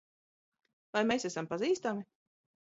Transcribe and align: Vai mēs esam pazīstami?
Vai 0.97 1.03
mēs 1.09 1.27
esam 1.31 1.51
pazīstami? 1.53 2.09